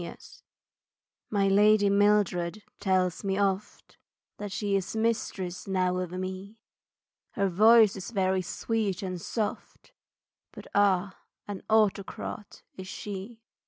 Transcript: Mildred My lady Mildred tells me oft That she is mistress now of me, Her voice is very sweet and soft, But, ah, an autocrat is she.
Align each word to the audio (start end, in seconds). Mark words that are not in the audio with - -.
Mildred 0.01 0.25
My 1.29 1.47
lady 1.47 1.87
Mildred 1.87 2.63
tells 2.79 3.23
me 3.23 3.37
oft 3.37 3.99
That 4.37 4.51
she 4.51 4.75
is 4.75 4.95
mistress 4.95 5.67
now 5.67 5.97
of 5.97 6.11
me, 6.11 6.57
Her 7.33 7.47
voice 7.47 7.95
is 7.95 8.09
very 8.09 8.41
sweet 8.41 9.03
and 9.03 9.21
soft, 9.21 9.91
But, 10.53 10.65
ah, 10.73 11.19
an 11.47 11.61
autocrat 11.69 12.63
is 12.75 12.87
she. 12.87 13.43